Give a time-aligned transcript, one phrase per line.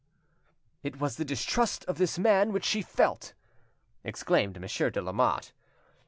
[0.81, 3.33] "It was the distrust of this man which she felt,"
[4.03, 5.51] exclaimed Monsieur de Lamotte.